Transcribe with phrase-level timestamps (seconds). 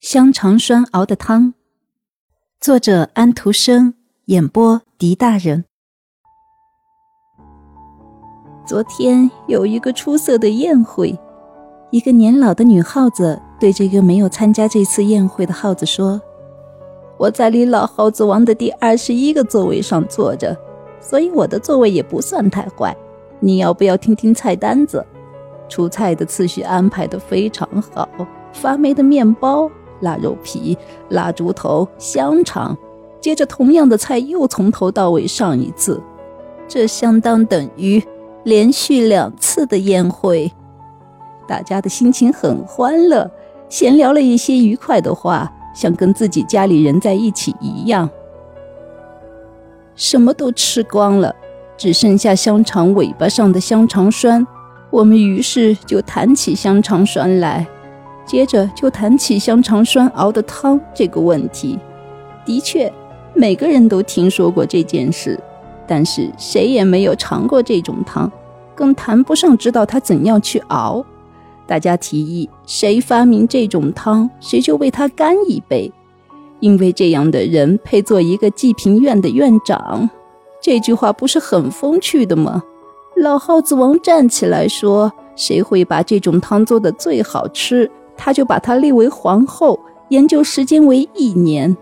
[0.00, 1.52] 香肠栓熬的汤，
[2.58, 3.92] 作者安徒生，
[4.24, 5.66] 演播狄大人。
[8.66, 11.18] 昨天有一个出色的宴会，
[11.90, 16.18] 一个年老的女耗子对这个没有参加这次宴会的耗子说
[17.20, 20.56] ：“我在离老耗子王的第二十一个座位上坐着，
[20.98, 22.96] 所以我的座位也不算太坏。
[23.38, 25.04] 你要不要听听菜单子？
[25.68, 28.08] 出菜的次序安排的非常好，
[28.50, 29.70] 发霉的面包。”
[30.00, 30.76] 腊肉皮、
[31.10, 32.76] 腊猪头、香肠，
[33.20, 36.02] 接着同样的菜又从头到尾上一次，
[36.66, 38.02] 这相当等于
[38.44, 40.50] 连续两次的宴会。
[41.46, 43.30] 大家的心情很欢乐，
[43.68, 48.08] 闲聊了一些愉快的话，像跟自己家里人在一起一样。
[49.96, 51.34] 什么都吃光了，
[51.76, 54.46] 只剩下香肠尾巴上的香肠栓。
[54.90, 57.66] 我们于是就谈起香肠栓来。
[58.30, 61.76] 接着就谈起香肠栓熬的汤这个问题。
[62.44, 62.88] 的确，
[63.34, 65.36] 每个人都听说过这件事，
[65.84, 68.30] 但是谁也没有尝过这种汤，
[68.72, 71.04] 更谈不上知道它怎样去熬。
[71.66, 75.92] 大家提议，谁发明这种汤，谁就为他干一杯，
[76.60, 80.08] 因为这样的人配做一个济贫院的院长。
[80.62, 82.62] 这句话不是很风趣的吗？
[83.16, 87.90] 老耗子王站起来说：“谁会把这种汤做的最好吃？”
[88.22, 91.74] 他就把她立为皇后，研究时间为一年，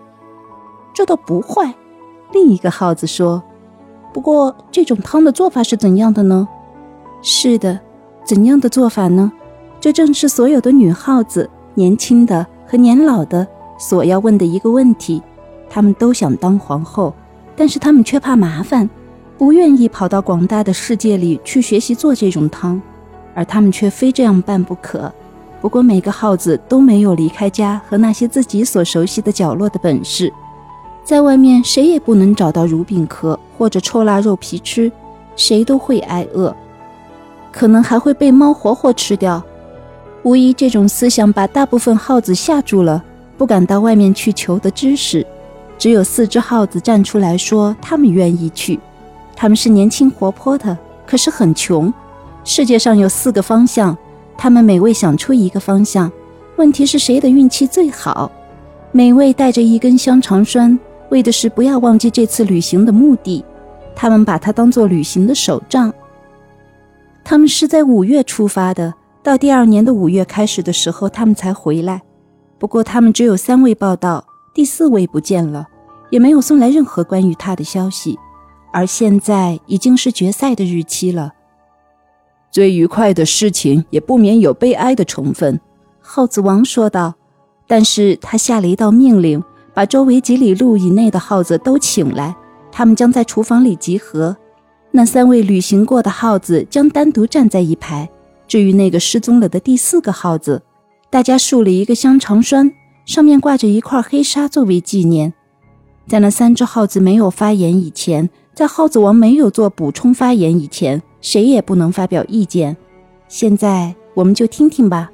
[0.94, 1.74] 这倒不坏。
[2.30, 3.42] 另一个耗子说
[4.14, 6.46] ：“不过这种汤的做法是怎样的呢？”
[7.22, 7.80] 是的，
[8.24, 9.32] 怎样的做法呢？
[9.80, 13.44] 这正是所有的女耗子，年轻的和年老的，
[13.76, 15.20] 所要问的一个问题。
[15.68, 17.12] 她们都想当皇后，
[17.56, 18.88] 但是她们却怕麻烦，
[19.36, 22.80] 不愿意跑到广大的世界里去学习做这种汤，
[23.34, 25.12] 而她们却非这样办不可。
[25.60, 30.32] 不过，每个耗子都没有离开家和那些自己所熟悉的角落的本事，
[31.02, 34.90] 在外面谁也不能找到乳饼壳或者臭腊肉皮吃，
[35.34, 36.54] 谁都会挨饿，
[37.50, 39.42] 可能还会被猫活活吃掉。
[40.22, 43.02] 无疑，这种思想把大部分耗子吓住了，
[43.36, 45.26] 不敢到外面去求得知识。
[45.76, 48.78] 只有四只耗子站出来说，他们愿意去。
[49.34, 51.92] 他们是年轻活泼的，可是很穷。
[52.44, 53.96] 世界上有四个方向。
[54.38, 56.10] 他们每位想出一个方向，
[56.56, 58.30] 问题是谁的运气最好？
[58.92, 60.78] 每位带着一根香肠栓，
[61.10, 63.44] 为的是不要忘记这次旅行的目的。
[63.96, 65.92] 他们把它当做旅行的手杖。
[67.24, 68.94] 他们是在五月出发的，
[69.24, 72.00] 到第二年的五月开始的时候，他们才回来。
[72.60, 74.24] 不过他们只有三位报道，
[74.54, 75.66] 第四位不见了，
[76.10, 78.16] 也没有送来任何关于他的消息。
[78.72, 81.32] 而现在已经是决赛的日期了。
[82.50, 85.60] 最愉快的事情也不免有悲哀的成分，
[86.00, 87.14] 耗子王说道。
[87.66, 89.42] 但是他下了一道命令，
[89.74, 92.34] 把周围几里路以内的耗子都请来，
[92.72, 94.34] 他们将在厨房里集合。
[94.90, 98.08] 那三位旅行过的耗子将单独站在一排。
[98.46, 100.62] 至于那个失踪了的第四个耗子，
[101.10, 102.72] 大家竖了一个香肠栓，
[103.04, 105.34] 上面挂着一块黑纱作为纪念。
[106.06, 111.02] 在那三只耗子没有发言以前，在耗子王没有做补充发言以前。
[111.20, 112.76] 谁也不能发表意见。
[113.28, 115.10] 现在，我们就听听吧。